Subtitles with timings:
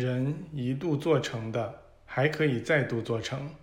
[0.00, 3.54] 人一度做成的，还可以再度做成。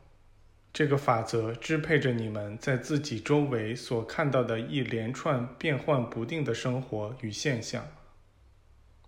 [0.72, 7.84] 这个法则支配着你们在自己周围所看到的一连串变幻不定的生活与现象。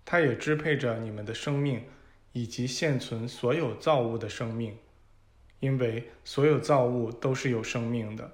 [0.03, 1.83] 它也支配着你们的生命，
[2.33, 4.75] 以及现存所有造物的生命，
[5.59, 8.31] 因为所有造物都是有生命的。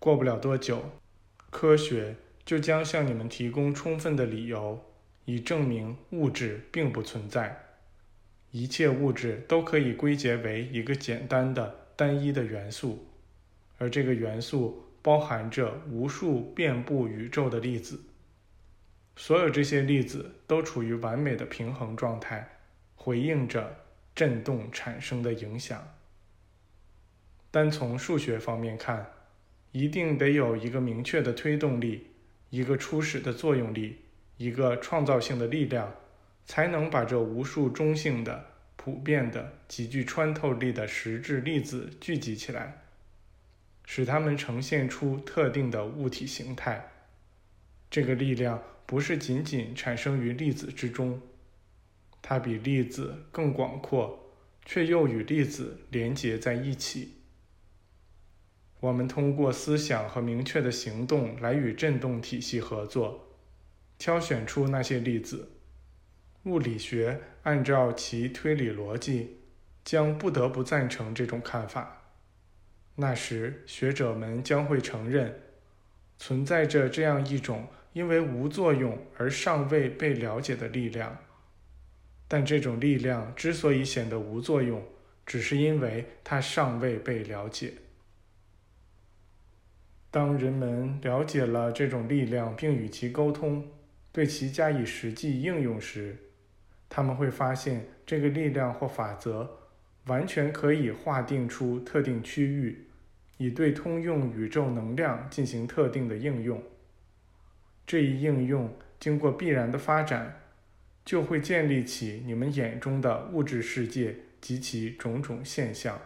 [0.00, 0.82] 过不了多久，
[1.50, 4.84] 科学就将向你们提供充分的理由，
[5.26, 7.71] 以证明物质并不存在。
[8.52, 11.82] 一切物质都可以归结为一个简单的。
[11.94, 13.06] 单一的元素，
[13.78, 18.00] 而这个元素包含着无数遍布宇宙的粒子。
[19.14, 22.58] 所有这些粒子都处于完美的平衡状态，
[22.96, 23.84] 回应着
[24.14, 25.86] 振动产生的影响。
[27.50, 29.12] 单从数学方面看，
[29.70, 32.08] 一定得有一个明确的推动力，
[32.48, 33.98] 一个初始的作用力，
[34.38, 35.94] 一个创造性的力量，
[36.44, 38.52] 才能把这无数中性的。
[38.74, 42.82] 普遍的、极具穿透力的实质粒子聚集起来，
[43.86, 46.90] 使它们呈现出特定的物体形态。
[47.88, 51.20] 这个力量不是仅仅产生于粒子之中，
[52.20, 54.32] 它比粒子更广阔，
[54.64, 57.12] 却又与粒子连结在一起。
[58.80, 63.28] 我们通过思想和明确的行动来与振动体系合作，
[63.96, 65.48] 挑选出那些粒子。
[66.44, 69.36] 物理学按照其推理逻辑，
[69.84, 72.02] 将不得不赞成这种看法。
[72.96, 75.40] 那时，学者们将会承认，
[76.18, 81.16] 存在着这样一种因为无作用而尚未被了解的力量。
[82.26, 84.82] 但这种力量之所以显得无作用，
[85.24, 87.74] 只是因为它尚未被了解。
[90.10, 93.66] 当人们了解了这种力量，并与其沟通，
[94.10, 96.16] 对其加以实际应用时，
[96.94, 99.50] 他们会发现，这个力量或法则
[100.08, 102.86] 完全可以划定出特定区域，
[103.38, 106.62] 以对通用宇宙能量进行特定的应用。
[107.86, 110.42] 这一应用经过必然的发展，
[111.02, 115.98] 就会建立起你们眼中的物质世界及其种种现象。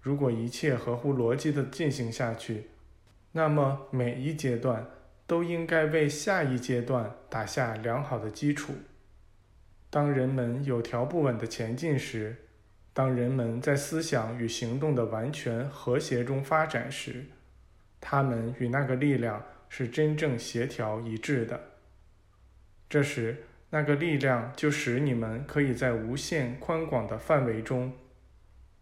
[0.00, 2.66] 如果一切合乎逻辑的进行下去，
[3.32, 4.88] 那么每一阶段
[5.26, 8.74] 都应该为下一阶段打下良好的基础。
[9.94, 12.34] 当人们有条不紊地前进时，
[12.92, 17.26] 当人们在思想与行动的完全和谐中发展时，
[18.00, 21.60] 他们与那个力量是真正协调一致的。
[22.88, 27.92] 这时，那个力量就使你们可以在无限宽广的范围中，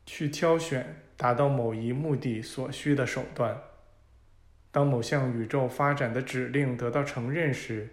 [0.07, 3.61] 去挑选达到某一目的所需的手段。
[4.71, 7.91] 当某项宇宙发展的指令得到承认时，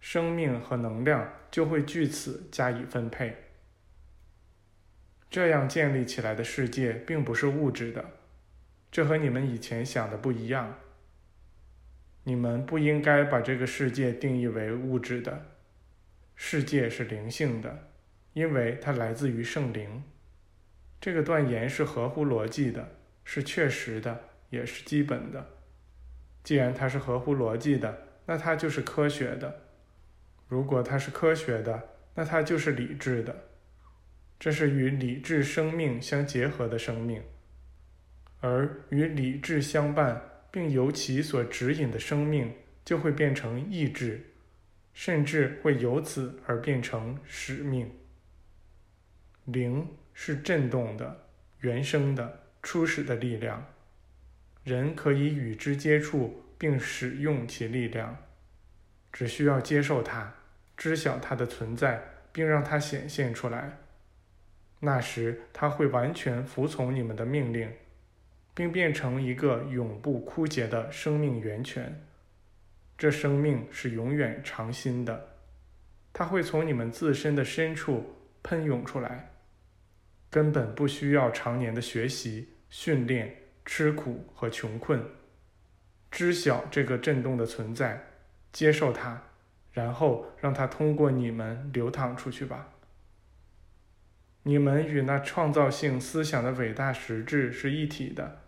[0.00, 3.36] 生命和能量就会据此加以分配。
[5.30, 8.04] 这样建立起来的世界并不是物质的，
[8.90, 10.76] 这和你们以前想的不一样。
[12.24, 15.46] 你们不应该把这个世界定义为物质的。
[16.34, 17.90] 世界是灵性的，
[18.32, 20.02] 因为它来自于圣灵。
[21.00, 25.46] 这个断言是合乎逻辑的，是确实的，也是基本的。
[26.42, 29.69] 既然它是合乎逻辑的，那它就是科学的。
[30.50, 33.44] 如果它是科学的，那它就是理智的。
[34.36, 37.22] 这是与理智生命相结合的生命，
[38.40, 42.52] 而与理智相伴并由其所指引的生命，
[42.84, 44.32] 就会变成意志，
[44.92, 47.88] 甚至会由此而变成使命。
[49.44, 51.28] 灵是震动的、
[51.60, 53.64] 原生的、初始的力量，
[54.64, 58.16] 人可以与之接触并使用其力量，
[59.12, 60.34] 只需要接受它。
[60.80, 62.02] 知晓它的存在，
[62.32, 63.76] 并让它显现出来。
[64.78, 67.70] 那时，它会完全服从你们的命令，
[68.54, 72.02] 并变成一个永不枯竭的生命源泉。
[72.96, 75.36] 这生命是永远长新的，
[76.14, 79.32] 它会从你们自身的深处喷涌出来，
[80.30, 83.36] 根本不需要常年的学习、训练、
[83.66, 85.04] 吃苦和穷困。
[86.10, 88.02] 知晓这个震动的存在，
[88.50, 89.22] 接受它。
[89.72, 92.68] 然后让它通过你们流淌出去吧。
[94.42, 98.38] 你们与那创造性思想的伟大实质是一体的，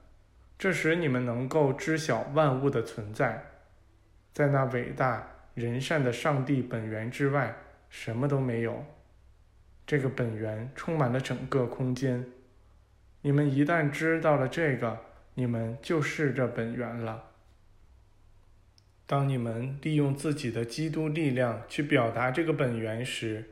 [0.59, 3.45] 这使你们能够知晓万物的存在。
[4.33, 7.55] 在那伟大仁善的上帝本源之外，
[7.91, 8.85] 什么都没有。
[9.87, 12.25] 这个本源充满了整个空间。
[13.21, 14.99] 你们一旦知道了这个，
[15.35, 17.32] 你们就是这本源了。
[19.13, 23.45] 当你们利用自己的基督力量去表达这个本源时，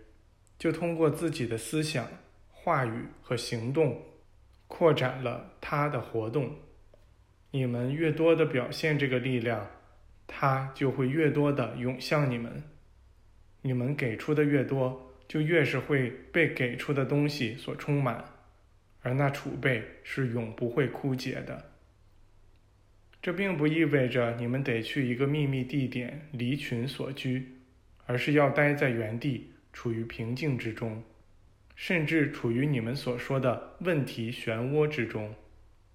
[0.58, 2.08] 就通过自己的思想、
[2.48, 4.00] 话语和行动，
[4.68, 6.56] 扩展了它的活动。
[7.50, 9.70] 你们越多的表现这个力量，
[10.26, 12.62] 它就会越多的涌向你们。
[13.60, 18.24] 你们给出的越多，就越是会被给出的东西所充满，
[19.02, 21.69] 而那储备是永不会枯竭的。
[23.22, 27.46] 这并不意味着你们得去一个秘密地点离群所居，
[28.06, 29.46] 而是要待在原地。
[29.72, 31.00] 处于平静之中，
[31.76, 35.32] 甚至处于你们所说的问题漩涡之中，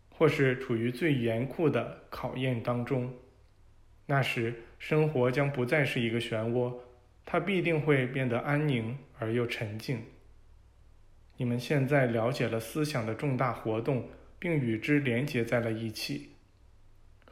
[0.09, 3.13] 或是处于最严酷的考验当中，
[4.05, 6.73] 那时生活将不再是一个漩涡，
[7.25, 9.99] 它必定会变得安宁而又沉静。
[11.35, 14.07] 你们现在了解了思想的重大活动，
[14.39, 16.29] 并与之连结在了一起。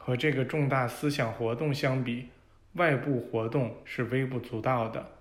[0.06, 2.28] 和这个重大思想活动相比，
[2.74, 5.13] 外部活动是微不足道的。